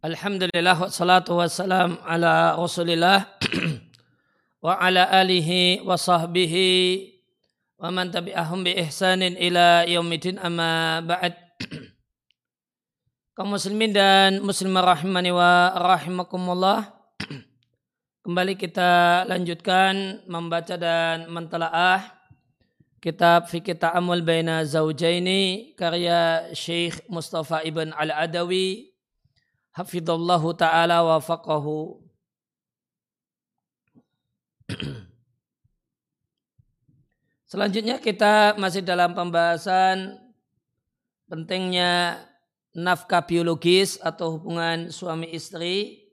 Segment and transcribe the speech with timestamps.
[0.00, 3.36] Alhamdulillah wassalatu wassalam ala rasulillah
[4.64, 7.04] wa ala alihi wa sahbihi
[7.76, 11.36] wa man tabi'ahum bi ihsanin ila yaumidin amma ba'd.
[13.36, 16.96] Kaum muslimin dan muslimah rahimani wa rahimakumullah
[18.24, 22.08] kembali kita lanjutkan membaca dan mentelaah
[23.04, 28.89] kitab Fikih Ta'amul Baina Zawjaini karya Syekh Mustafa Ibn Al-Adawi
[29.74, 32.00] hafidallahu taala wa faqahu
[37.50, 40.22] Selanjutnya kita masih dalam pembahasan
[41.26, 42.22] pentingnya
[42.70, 46.06] nafkah biologis atau hubungan suami istri.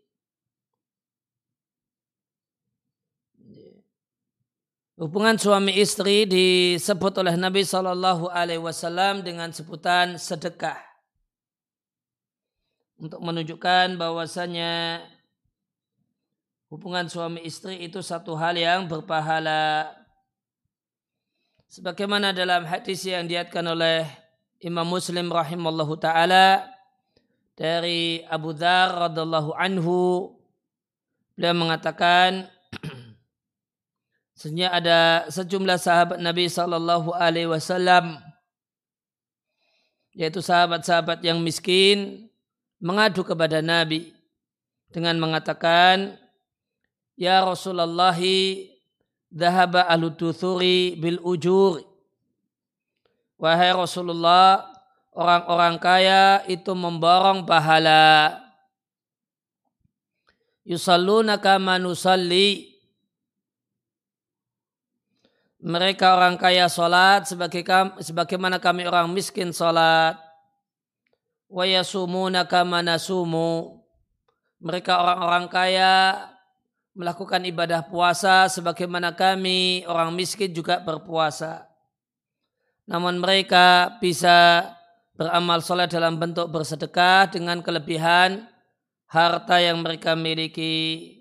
[4.98, 10.87] Hubungan suami istri disebut oleh Nabi Shallallahu Alaihi Wasallam dengan sebutan sedekah
[12.98, 15.06] untuk menunjukkan bahwasanya
[16.74, 19.94] hubungan suami istri itu satu hal yang berpahala.
[21.70, 24.08] Sebagaimana dalam hadis yang diatkan oleh
[24.60, 26.66] Imam Muslim rahimallahu taala
[27.54, 30.32] dari Abu Dhar radhiallahu anhu
[31.38, 32.50] beliau mengatakan
[34.38, 38.22] Sesungguhnya ada sejumlah sahabat Nabi Sallallahu Alaihi Wasallam,
[40.14, 42.27] yaitu sahabat-sahabat yang miskin,
[42.78, 44.14] mengadu kepada Nabi
[44.94, 46.18] dengan mengatakan,
[47.18, 48.14] Ya Rasulullah,
[49.28, 51.82] dahaba ahlu tuthuri bil ujur.
[53.38, 54.66] Wahai Rasulullah,
[55.14, 58.38] orang-orang kaya itu memborong pahala.
[60.66, 62.76] Yusalluna kama nusalli.
[65.58, 67.26] Mereka orang kaya solat
[67.98, 70.27] sebagaimana kami orang miskin solat
[72.48, 73.84] kama nasumu.
[74.58, 75.94] Mereka orang-orang kaya
[76.98, 81.70] melakukan ibadah puasa sebagaimana kami orang miskin juga berpuasa.
[82.90, 84.66] Namun mereka bisa
[85.14, 88.50] beramal soleh dalam bentuk bersedekah dengan kelebihan
[89.06, 91.14] harta yang mereka miliki.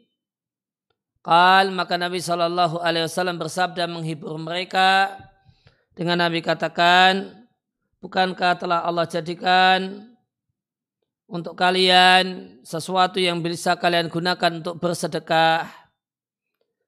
[1.21, 5.13] Qal maka Nabi Shallallahu Alaihi Wasallam bersabda menghibur mereka
[5.93, 7.45] dengan Nabi katakan,
[8.01, 10.07] bukankah telah Allah jadikan
[11.27, 15.67] untuk kalian sesuatu yang bisa kalian gunakan untuk bersedekah.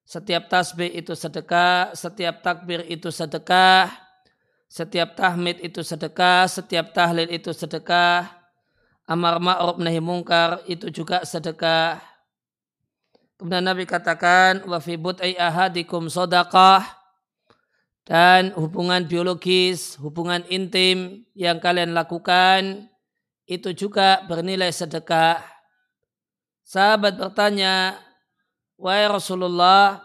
[0.09, 3.93] Setiap tasbih itu sedekah, setiap takbir itu sedekah,
[4.65, 8.25] setiap tahmid itu sedekah, setiap tahlil itu sedekah,
[9.05, 12.01] amar ma'ruf nahi mungkar itu juga sedekah.
[13.37, 16.89] Kemudian Nabi katakan wa fi bud'i ahadikum sadaqah
[18.09, 22.89] dan hubungan biologis, hubungan intim yang kalian lakukan
[23.49, 25.41] itu juga bernilai sedekah.
[26.69, 27.97] Sahabat bertanya,
[28.77, 30.05] Wahai Rasulullah,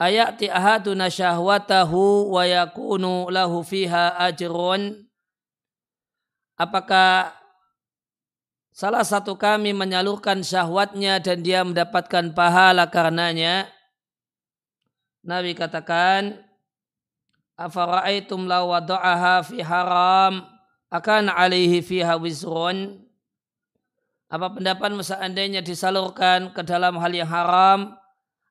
[0.00, 5.06] ayati ahaduna syahwatahu wa yakunu lahu fiha ajrun.
[6.56, 7.36] Apakah
[8.72, 13.68] salah satu kami menyalurkan syahwatnya dan dia mendapatkan pahala karenanya?
[15.22, 16.40] Nabi katakan,
[17.60, 20.51] Afara'aitum la wada'aha fi haram
[20.92, 23.00] akan alaihi fiha wizrun.
[24.28, 27.96] Apa pendapatmu seandainya disalurkan ke dalam hal yang haram?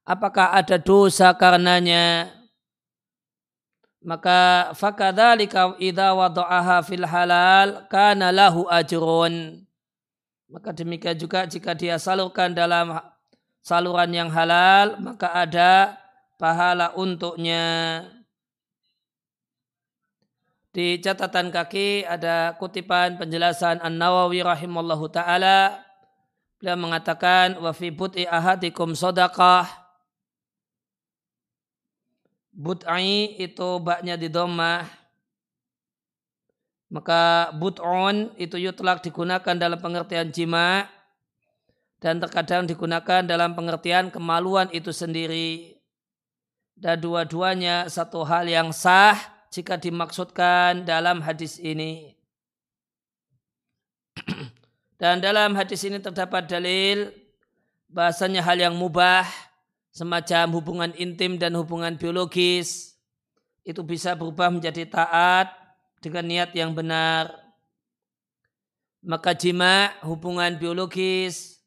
[0.02, 2.34] Apakah ada dosa karenanya?
[4.02, 9.62] Maka fakadzalika idza wada'aha fil halal kana lahu ajrun.
[10.50, 12.98] Maka demikian juga jika dia salurkan dalam
[13.62, 16.02] saluran yang halal maka ada
[16.42, 18.02] pahala untuknya
[20.72, 25.84] di catatan kaki ada kutipan penjelasan An-Nawawi rahimallahu taala.
[26.64, 29.68] Beliau mengatakan wa fi but'i ahadikum sadaqah.
[32.56, 34.88] But'i itu baknya di domah.
[36.92, 40.88] Maka but'un itu yutlak digunakan dalam pengertian jima
[42.00, 45.76] dan terkadang digunakan dalam pengertian kemaluan itu sendiri.
[46.80, 52.16] Dan dua-duanya satu hal yang sah jika dimaksudkan dalam hadis ini.
[55.02, 57.12] Dan dalam hadis ini terdapat dalil
[57.92, 59.28] bahasanya hal yang mubah
[59.92, 62.96] semacam hubungan intim dan hubungan biologis
[63.68, 65.52] itu bisa berubah menjadi taat
[66.00, 67.34] dengan niat yang benar.
[69.04, 71.60] Maka jima hubungan biologis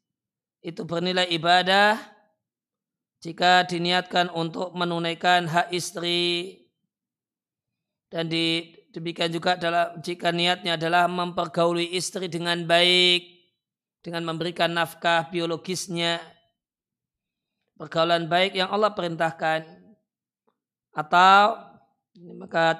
[0.63, 1.99] itu bernilai ibadah
[3.19, 6.64] jika diniatkan untuk menunaikan hak istri
[8.15, 13.27] dan di, demikian juga dalam jika niatnya adalah mempergauli istri dengan baik
[13.99, 16.23] dengan memberikan nafkah biologisnya
[17.75, 19.67] pergaulan baik yang Allah perintahkan
[20.95, 21.59] atau
[22.39, 22.79] maka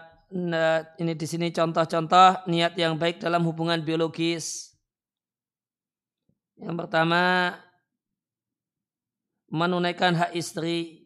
[1.03, 4.71] ini di sini contoh-contoh niat yang baik dalam hubungan biologis.
[6.55, 7.51] Yang pertama
[9.51, 11.04] menunaikan hak istri.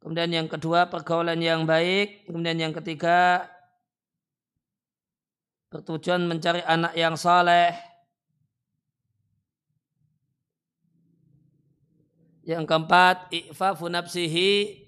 [0.00, 2.24] Kemudian yang kedua pergaulan yang baik.
[2.24, 3.44] Kemudian yang ketiga
[5.68, 7.76] bertujuan mencari anak yang saleh.
[12.40, 14.80] Yang keempat, i'fafu nafsihi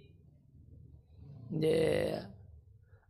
[1.52, 2.26] yeah.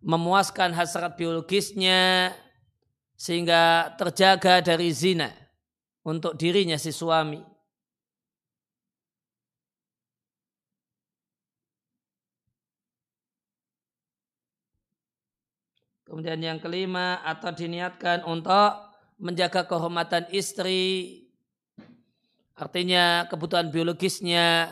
[0.02, 2.34] memuaskan hasrat biologisnya
[3.14, 5.30] sehingga terjaga dari zina
[6.02, 7.51] untuk dirinya si suami.
[16.12, 21.22] Kemudian yang kelima atau diniatkan untuk menjaga kehormatan istri
[22.52, 24.70] Artinya kebutuhan biologisnya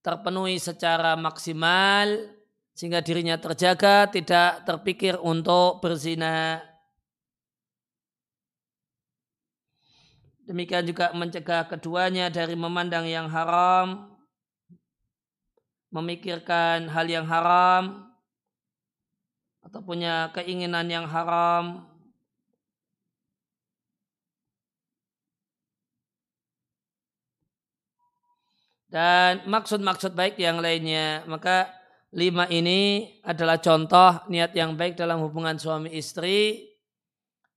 [0.00, 2.32] terpenuhi secara maksimal
[2.72, 6.64] sehingga dirinya terjaga, tidak terpikir untuk berzina.
[10.46, 14.14] Demikian juga mencegah keduanya dari memandang yang haram,
[15.90, 18.06] memikirkan hal yang haram,
[19.66, 21.82] atau punya keinginan yang haram,
[28.86, 31.26] dan maksud-maksud baik yang lainnya.
[31.28, 31.68] Maka
[32.14, 36.70] lima ini adalah contoh niat yang baik dalam hubungan suami istri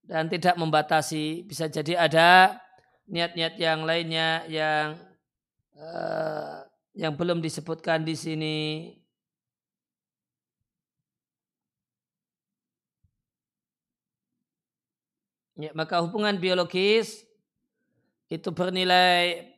[0.03, 1.45] dan tidak membatasi.
[1.47, 2.59] Bisa jadi ada
[3.07, 4.97] niat-niat yang lainnya yang
[5.79, 6.65] uh,
[6.97, 8.98] yang belum disebutkan di sini.
[15.59, 17.27] Ya, maka hubungan biologis
[18.31, 19.51] itu bernilai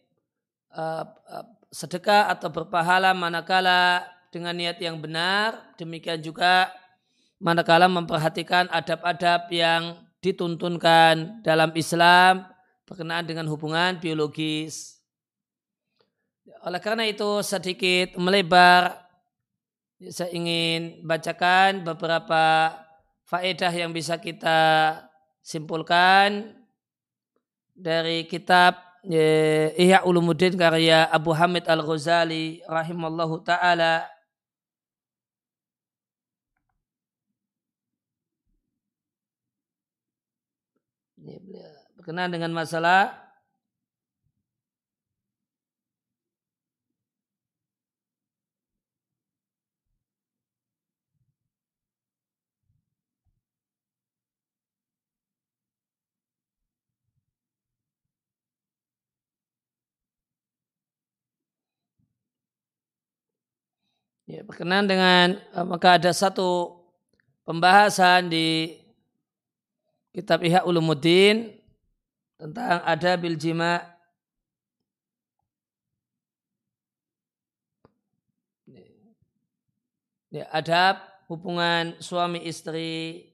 [0.74, 4.02] uh, uh, sedekah atau berpahala manakala
[4.34, 6.74] dengan niat yang benar, demikian juga
[7.38, 12.50] manakala memperhatikan adab-adab yang dituntunkan dalam Islam
[12.90, 14.98] berkenaan dengan hubungan biologis.
[16.66, 19.06] Oleh karena itu sedikit melebar,
[20.10, 22.74] saya ingin bacakan beberapa
[23.30, 24.98] faedah yang bisa kita
[25.42, 26.54] simpulkan
[27.74, 34.06] dari kitab Ihya Ulumuddin karya Abu Hamid Al-Ghazali rahimallahu taala.
[41.98, 43.14] Berkenaan dengan masalah
[64.32, 66.80] Ya, berkenaan dengan eh, maka ada satu
[67.44, 68.80] pembahasan di
[70.16, 71.52] kitab Ihya Ulumuddin
[72.40, 73.84] tentang ada bil jima
[80.32, 83.28] ya, adab hubungan suami istri.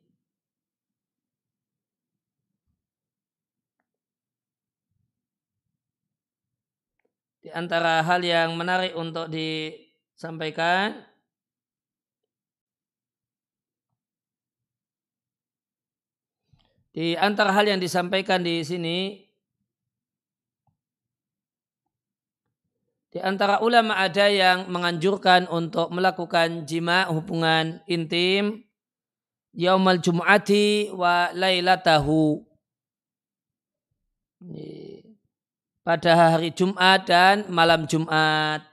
[7.46, 9.78] Di antara hal yang menarik untuk di
[10.18, 11.06] sampaikan.
[16.98, 19.22] Di antara hal yang disampaikan di sini
[23.14, 28.66] di antara ulama ada yang menganjurkan untuk melakukan jima hubungan intim
[29.54, 32.42] yaumal jum'ati wa lailatahu.
[35.86, 38.67] Pada hari Jumat dan malam Jumat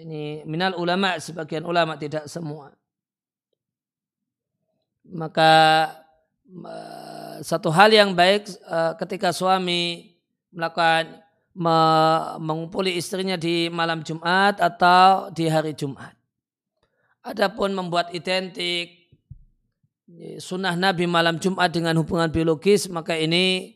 [0.00, 2.72] ini minal ulama sebagian ulama tidak semua.
[5.06, 5.52] Maka
[7.42, 10.14] satu hal yang baik eh, ketika suami
[10.54, 11.22] melakukan
[12.36, 16.12] mengumpuli istrinya di malam Jumat atau di hari Jumat.
[17.24, 19.08] Adapun membuat identik
[20.36, 23.72] sunnah Nabi malam Jumat dengan hubungan biologis maka ini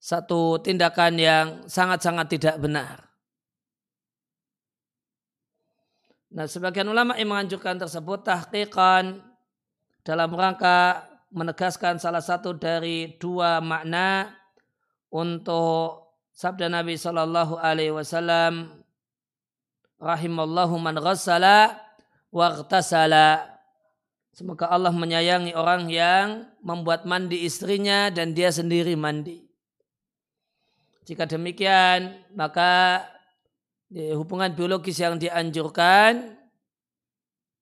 [0.00, 3.09] satu tindakan yang sangat-sangat tidak benar.
[6.30, 9.18] Nah, sebagian ulama yang menganjurkan tersebut tahqiqan
[10.06, 14.30] dalam rangka menegaskan salah satu dari dua makna
[15.10, 18.78] untuk sabda Nabi Shallallahu Alaihi Wasallam
[19.98, 21.74] rahimallahu man ghassala
[22.30, 23.50] waghtasala
[24.30, 29.42] Semoga Allah menyayangi orang yang membuat mandi istrinya dan dia sendiri mandi.
[31.04, 33.02] Jika demikian, maka
[33.90, 36.38] hubungan biologis yang dianjurkan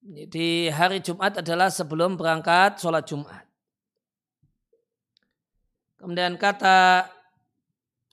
[0.05, 3.45] di hari Jumat adalah sebelum berangkat sholat Jumat.
[5.99, 7.09] Kemudian kata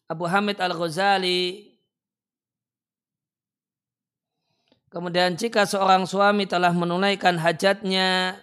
[0.10, 1.76] Abu Hamid Al-Ghazali,
[4.90, 8.40] kemudian jika seorang suami telah menunaikan hajatnya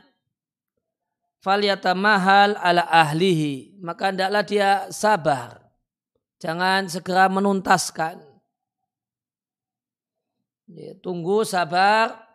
[1.97, 5.59] mahal ala ahlihi maka hendaklah dia sabar
[6.39, 8.32] jangan segera menuntaskan
[10.69, 12.29] ya, tunggu sabar.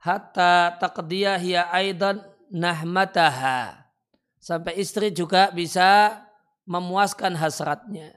[0.00, 2.20] Hatta taqdiyah hiya aidan
[2.52, 3.88] nahmataha.
[4.36, 6.20] Sampai istri juga bisa
[6.68, 8.12] memuaskan hasratnya.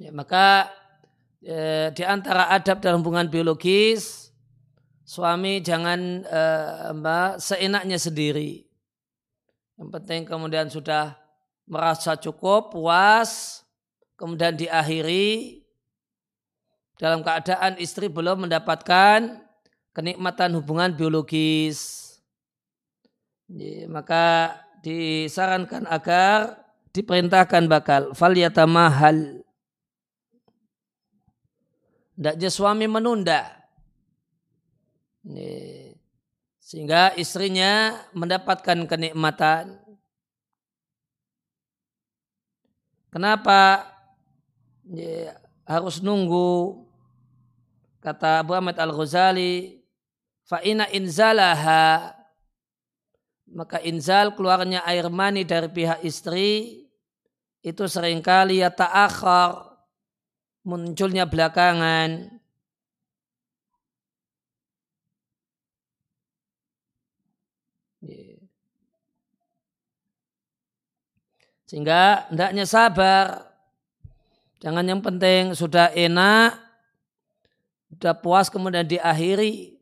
[0.00, 0.72] Ya, maka
[1.46, 4.34] Eh, di antara adab dalam hubungan biologis
[5.06, 8.66] suami jangan eh, mbak seenaknya sendiri.
[9.78, 11.14] Yang penting kemudian sudah
[11.66, 13.62] merasa cukup, puas,
[14.16, 15.60] kemudian diakhiri
[16.96, 19.44] dalam keadaan istri belum mendapatkan
[19.92, 22.06] kenikmatan hubungan biologis.
[23.86, 29.46] Maka disarankan agar diperintahkan bakal fal yatamahal
[32.16, 33.44] Hendaknya suami menunda.
[36.56, 39.85] Sehingga istrinya mendapatkan kenikmatan.
[43.16, 43.88] Kenapa
[45.64, 46.84] harus nunggu?
[48.04, 49.80] Kata Abu Ahmad Al-Ghazali,
[50.44, 52.12] fa'ina inzalaha
[53.56, 56.84] maka inzal keluarnya air mani dari pihak istri
[57.64, 59.64] itu sering kali ya ta'akhir
[60.68, 62.36] munculnya belakangan.
[71.66, 73.50] Sehingga hendaknya sabar.
[74.62, 76.56] Jangan yang penting sudah enak,
[77.92, 79.76] sudah puas kemudian diakhiri.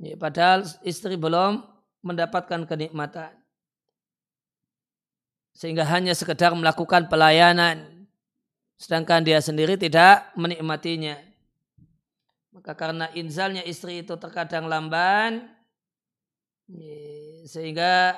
[0.00, 1.60] Ya, padahal istri belum
[2.00, 3.36] mendapatkan kenikmatan.
[5.52, 8.00] Sehingga hanya sekedar melakukan pelayanan
[8.80, 11.20] sedangkan dia sendiri tidak menikmatinya.
[12.56, 15.52] Maka karena inzalnya istri itu terkadang lamban,
[17.44, 18.16] sehingga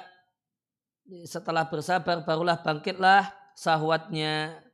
[1.28, 4.64] setelah bersabar barulah bangkitlah sahwatnya.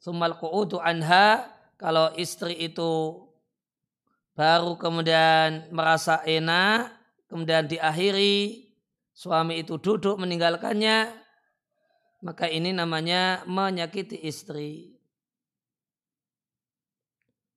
[0.00, 3.20] Sumal qu'udu anha, kalau istri itu
[4.32, 6.88] baru kemudian merasa enak,
[7.28, 8.68] kemudian diakhiri,
[9.12, 11.12] suami itu duduk meninggalkannya,
[12.24, 14.96] maka ini namanya menyakiti istri.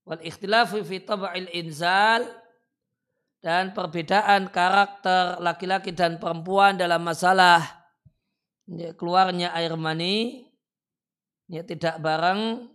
[0.03, 2.27] Wal ikhtilafu fi tab'il inzal
[3.43, 7.59] dan perbedaan karakter laki-laki dan perempuan dalam masalah
[8.71, 10.47] ya, keluarnya air mani
[11.51, 12.71] ya tidak bareng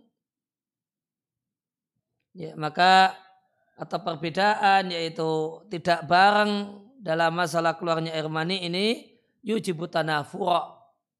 [2.37, 3.17] ya maka
[3.73, 10.79] atau perbedaan yaitu tidak bareng dalam masalah keluarnya air mani ini yujibu tanafura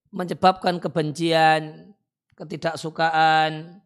[0.09, 1.93] menyebabkan kebencian,
[2.33, 3.81] ketidaksukaan.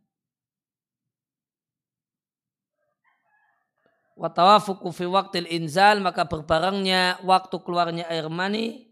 [4.13, 8.85] Watawafuku fi waktil inzal maka berbarengnya waktu keluarnya air mani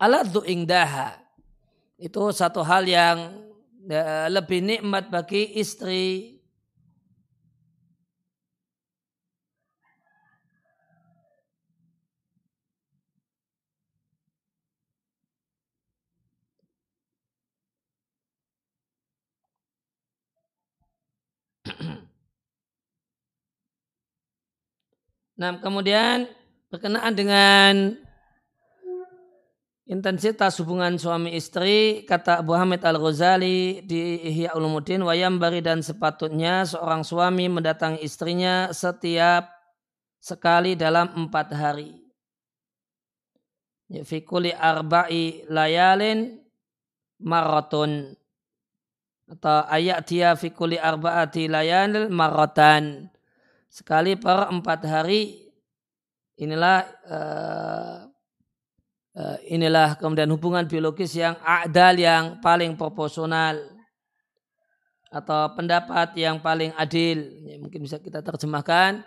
[0.00, 1.20] aladhu ingdaha.
[2.00, 3.36] Itu satu hal yang
[3.86, 6.33] eh, lebih nikmat bagi istri
[25.34, 26.30] Nah, kemudian
[26.70, 27.98] berkenaan dengan
[29.84, 36.62] intensitas hubungan suami istri, kata Abu Hamid Al-Ghazali di Ihya Ulumuddin, wayam bari dan sepatutnya
[36.62, 39.50] seorang suami mendatangi istrinya setiap
[40.22, 41.92] sekali dalam empat hari.
[43.90, 46.40] Ya, fikuli arba'i layalin
[47.20, 48.16] maraton
[49.24, 53.08] atau ayat dia fikuli arba'ati layalin maraton
[53.74, 55.50] sekali per empat hari
[56.38, 58.06] inilah uh,
[59.18, 63.58] uh, inilah kemudian hubungan biologis yang adal yang paling proporsional
[65.10, 67.22] atau pendapat yang paling adil.
[67.46, 69.02] Ya, mungkin bisa kita terjemahkan.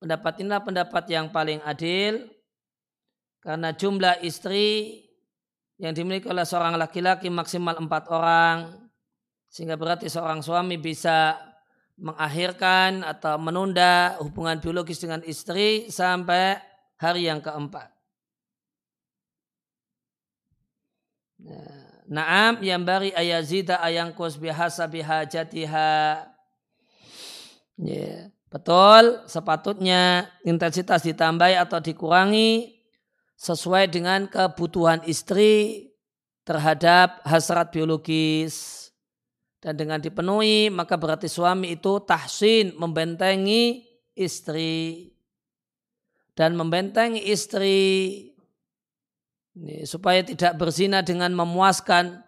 [0.00, 2.28] Pendapat inilah pendapat yang paling adil
[3.40, 5.00] karena jumlah istri
[5.80, 8.80] yang dimiliki oleh seorang laki-laki maksimal empat orang
[9.48, 11.32] Sehingga berarti seorang suami bisa
[11.96, 16.60] mengakhirkan atau menunda hubungan biologis dengan istri sampai
[17.00, 17.92] hari yang keempat.
[22.06, 26.22] Naam yang bari ayazida ayangkus bihasa bihajatiha.
[27.76, 32.78] Ya, betul, sepatutnya intensitas ditambahi atau dikurangi
[33.36, 35.92] sesuai dengan kebutuhan istri
[36.46, 38.85] terhadap hasrat biologis.
[39.56, 45.10] Dan dengan dipenuhi, maka berarti suami itu tahsin, membentengi istri.
[46.36, 47.76] Dan membentengi istri
[49.88, 52.20] supaya tidak berzina dengan memuaskan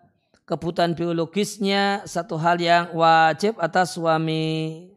[0.49, 4.88] kebutuhan biologisnya, satu hal yang wajib atas suami.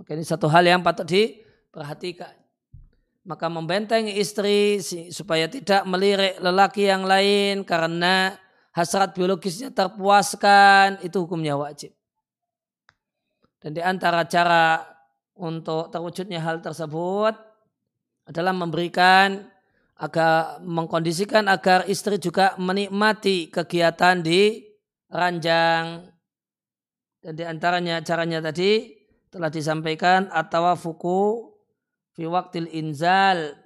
[0.00, 2.43] Maka ini satu hal yang patut diperhatikan
[3.24, 8.36] maka membentengi istri supaya tidak melirik lelaki yang lain karena
[8.76, 11.96] hasrat biologisnya terpuaskan itu hukumnya wajib.
[13.64, 14.84] Dan di antara cara
[15.40, 17.32] untuk terwujudnya hal tersebut
[18.28, 19.40] adalah memberikan
[19.96, 24.68] agar mengkondisikan agar istri juga menikmati kegiatan di
[25.08, 26.12] ranjang
[27.24, 28.92] dan di antaranya caranya tadi
[29.32, 31.53] telah disampaikan atau fuku
[32.14, 33.58] fi waktil inzal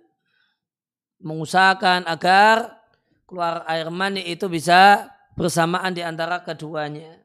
[1.20, 2.80] mengusahakan agar
[3.28, 7.20] keluar air mani itu bisa bersamaan di antara keduanya.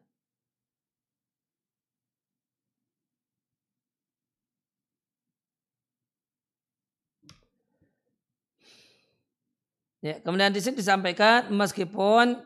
[10.04, 12.44] Ya, kemudian di sini disampaikan meskipun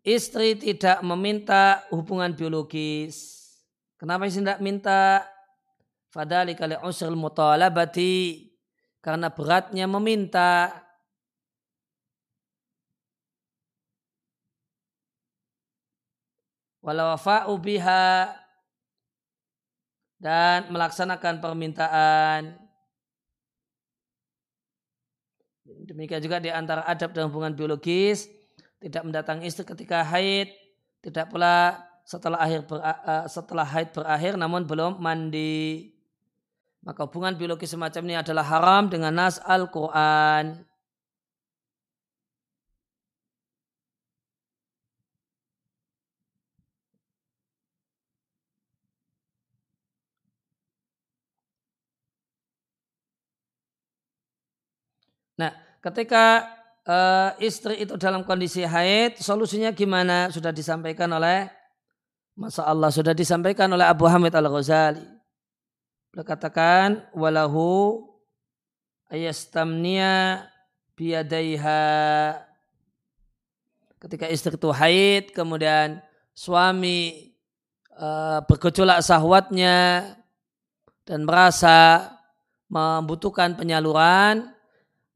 [0.00, 3.44] istri tidak meminta hubungan biologis.
[4.00, 5.33] Kenapa istri tidak minta?
[6.14, 8.46] Fadali kali usrul mutalabati
[9.02, 10.70] karena beratnya meminta
[16.78, 18.30] walau wafa'u biha
[20.22, 22.62] dan melaksanakan permintaan.
[25.66, 28.30] Demikian juga di antara adab dan hubungan biologis,
[28.78, 30.46] tidak mendatangi istri ketika haid,
[31.02, 31.74] tidak pula
[32.06, 32.78] setelah akhir ber,
[33.26, 35.93] setelah haid berakhir namun belum mandi.
[36.84, 40.68] Maka hubungan biologi semacam ini adalah haram dengan nas Al-Quran.
[55.34, 55.50] Nah,
[55.82, 56.46] ketika
[56.86, 60.28] uh, istri itu dalam kondisi haid, solusinya gimana?
[60.30, 61.48] Sudah disampaikan oleh
[62.34, 65.13] Masa Allah sudah disampaikan oleh Abu Hamid Al-Ghazali.
[66.14, 68.06] Beliau katakan walahu
[69.10, 70.46] ayastamnia
[70.94, 72.38] biadaiha
[73.98, 75.98] ketika istri itu haid kemudian
[76.30, 77.34] suami
[77.98, 80.14] uh, bergejolak sahwatnya
[81.02, 82.14] dan merasa
[82.70, 84.54] membutuhkan penyaluran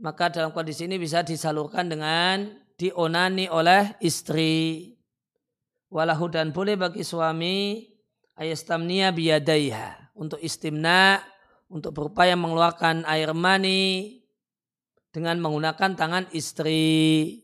[0.03, 4.99] maka dalam kondisi ini bisa disalurkan dengan dionani oleh istri.
[5.95, 7.87] Walahu dan boleh bagi suami
[8.35, 11.23] ayastamnia biadaiha untuk istimna,
[11.71, 14.19] untuk berupaya mengeluarkan air mani
[15.15, 17.41] dengan menggunakan tangan istri.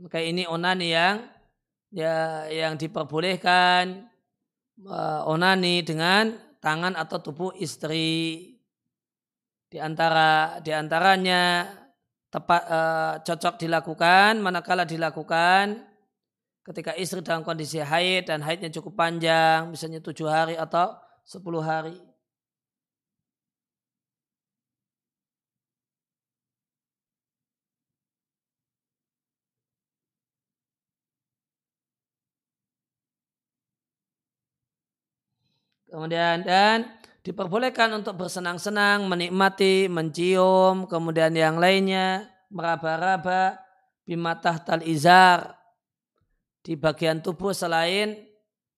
[0.00, 1.20] Maka ini onani yang
[1.92, 4.08] ya yang diperbolehkan
[4.86, 8.56] uh, onani dengan tangan atau tubuh istri.
[9.70, 11.68] Di antara di antaranya
[12.30, 15.89] tepat uh, cocok dilakukan manakala dilakukan
[16.70, 20.94] ketika istri dalam kondisi haid dan haidnya cukup panjang, misalnya tujuh hari atau
[21.26, 21.98] sepuluh hari.
[35.90, 36.86] Kemudian dan
[37.26, 43.58] diperbolehkan untuk bersenang-senang, menikmati, mencium, kemudian yang lainnya meraba-raba
[44.06, 45.59] bimatah tal izar
[46.60, 48.30] di bagian tubuh selain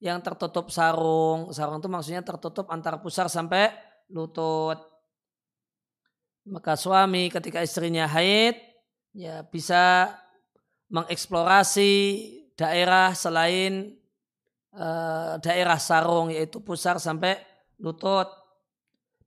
[0.02, 1.54] yang tertutup sarung.
[1.54, 3.70] Sarung itu maksudnya tertutup antara pusar sampai
[4.10, 4.78] lutut.
[6.42, 8.58] Maka suami ketika istrinya haid
[9.14, 10.10] ya bisa
[10.90, 11.92] mengeksplorasi
[12.58, 13.94] daerah selain
[14.74, 17.38] uh, daerah sarung yaitu pusar sampai
[17.78, 18.26] lutut.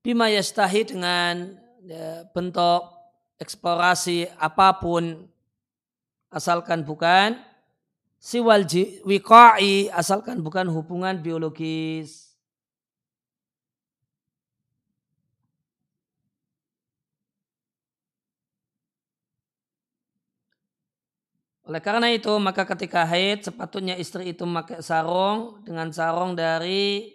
[0.03, 2.83] Bima yastahi dengan ya, bentuk
[3.39, 5.25] eksplorasi apa pun
[6.29, 7.39] asalkan bukan
[8.25, 8.65] siwal
[9.05, 12.25] wiqa'i asalkan bukan hubungan biologis.
[21.65, 27.09] Oleh karena itu, maka ketika haid, sepatutnya istri itu memakai sarung dengan sarung dari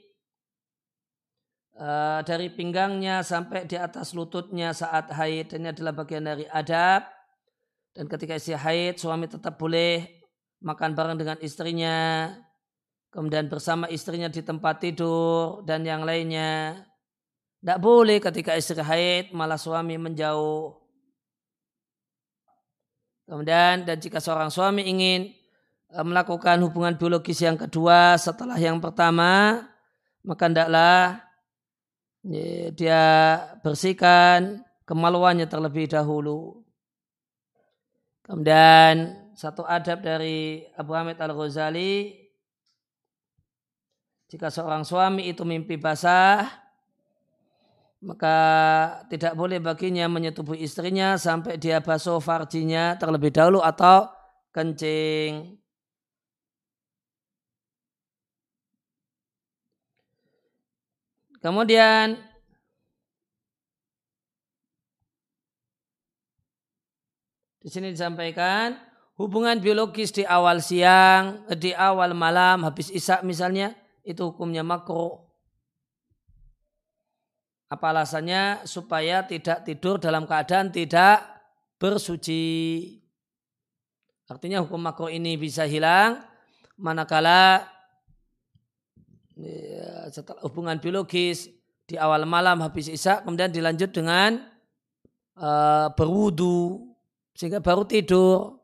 [1.79, 5.55] uh, dari pinggangnya sampai di atas lututnya saat haid.
[5.55, 7.07] Ini adalah bagian dari adab.
[7.95, 10.20] Dan ketika istri haid, suami tetap boleh
[10.61, 12.29] makan bareng dengan istrinya,
[13.13, 16.85] kemudian bersama istrinya di tempat tidur dan yang lainnya.
[17.61, 20.81] Tidak boleh ketika istri haid malah suami menjauh.
[23.29, 25.31] Kemudian dan jika seorang suami ingin
[25.93, 29.61] eh, melakukan hubungan biologis yang kedua setelah yang pertama,
[30.25, 31.21] maka hendaklah
[32.77, 33.05] dia
[33.65, 36.61] bersihkan kemaluannya terlebih dahulu.
[38.25, 42.13] Kemudian satu adab dari Abu Hamid Al-Ghazali,
[44.29, 46.45] jika seorang suami itu mimpi basah,
[48.05, 48.37] maka
[49.09, 54.13] tidak boleh baginya menyetubuhi istrinya sampai dia basuh farjinya terlebih dahulu atau
[54.53, 55.57] kencing.
[61.41, 62.21] Kemudian
[67.65, 68.90] di sini disampaikan
[69.21, 75.21] hubungan biologis di awal siang, di awal malam, habis isak misalnya, itu hukumnya makruh.
[77.69, 78.65] Apa alasannya?
[78.65, 81.21] Supaya tidak tidur dalam keadaan tidak
[81.77, 82.97] bersuci.
[84.25, 86.23] Artinya hukum makro ini bisa hilang
[86.81, 87.67] manakala
[89.37, 91.51] ya, setelah hubungan biologis
[91.85, 94.39] di awal malam habis isya kemudian dilanjut dengan
[95.35, 96.89] uh, berwudu
[97.35, 98.60] sehingga baru tidur.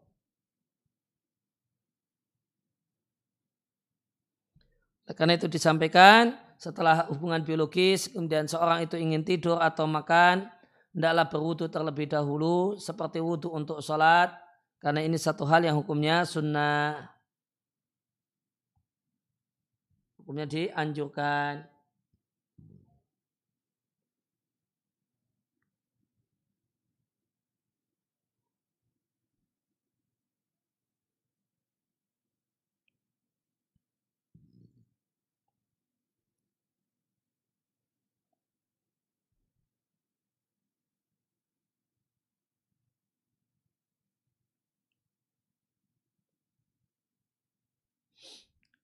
[5.14, 10.51] Karena itu disampaikan setelah hubungan biologis kemudian seorang itu ingin tidur atau makan
[10.97, 14.33] hendaklah berwudu terlebih dahulu seperti wudu untuk sholat.
[14.81, 17.12] Karena ini satu hal yang hukumnya sunnah.
[20.19, 21.75] Hukumnya dianjurkan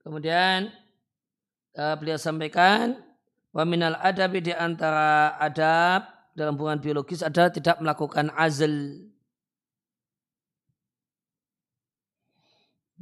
[0.03, 0.67] Kemudian
[1.79, 2.99] uh, beliau sampaikan
[3.55, 9.07] wa minal adabi di antara adab dalam hubungan biologis adalah tidak melakukan azl.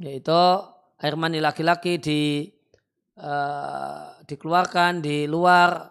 [0.01, 0.43] Yaitu
[1.01, 2.21] air mani laki-laki di
[3.17, 5.89] uh, dikeluarkan di luar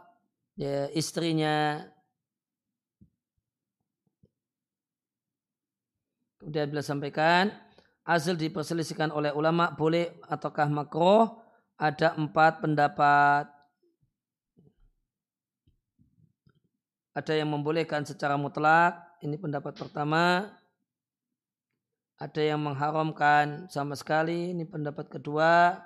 [0.54, 1.82] ya, istrinya.
[6.38, 7.52] Kemudian beliau sampaikan
[8.08, 11.40] Azl diperselisihkan oleh ulama boleh ataukah makroh
[11.80, 13.48] ada empat pendapat.
[17.16, 20.46] Ada yang membolehkan secara mutlak, ini pendapat pertama.
[22.20, 25.80] Ada yang mengharamkan sama sekali, ini pendapat kedua.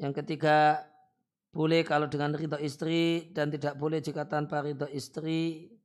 [0.00, 0.80] Yang ketiga,
[1.52, 5.75] boleh kalau dengan ridho istri dan tidak boleh jika tanpa ridho istri.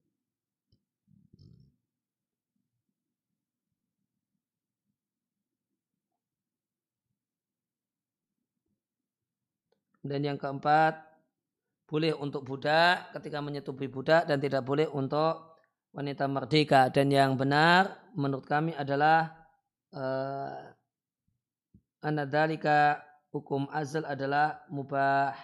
[10.02, 10.98] Dan yang keempat,
[11.92, 15.60] boleh untuk budak ketika menyetubuhi budak dan tidak boleh untuk
[15.92, 16.88] wanita merdeka.
[16.88, 19.36] Dan yang benar menurut kami adalah
[19.92, 20.72] uh,
[22.00, 23.04] anadalika
[23.36, 25.36] hukum azal adalah mubah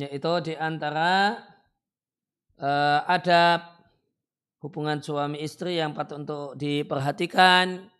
[0.00, 1.36] yaitu di antara
[2.60, 3.60] uh, adab
[4.62, 7.90] hubungan suami istri yang patut untuk diperhatikan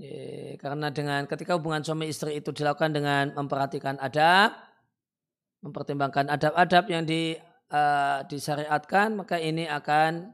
[0.00, 4.56] ya, karena dengan ketika hubungan suami istri itu dilakukan dengan memperhatikan adab
[5.64, 7.36] mempertimbangkan adab-adab yang di,
[7.72, 10.28] uh, disyariatkan maka ini akan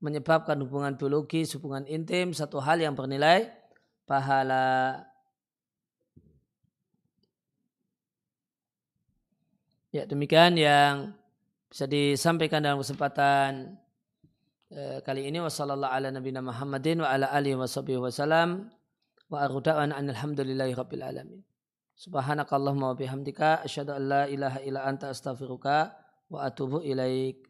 [0.00, 3.52] menyebabkan hubungan biologis, hubungan intim satu hal yang bernilai
[4.08, 5.09] pahala.
[9.90, 11.18] Ya demikian yang
[11.66, 13.74] bisa disampaikan dalam kesempatan
[14.70, 17.66] eh, kali ini wasallallahu ala nabiyina Muhammadin wa ala alihi wa
[18.06, 18.70] wasallam
[19.26, 21.42] wa aruda'an alhamdulillahi rabbil alamin.
[21.98, 25.90] Subhanakallahumma wa bihamdika asyhadu an la ilaha illa anta astaghfiruka
[26.30, 27.49] wa atubu ilaik.